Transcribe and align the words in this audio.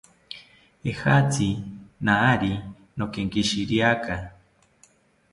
Ejatzi 0.91 1.49
naari 2.05 2.51
nokenkishiriaka 2.97 4.15